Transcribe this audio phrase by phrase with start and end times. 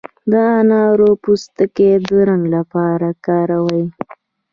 [0.31, 3.83] د انارو پوستکي د رنګ لپاره کاروي.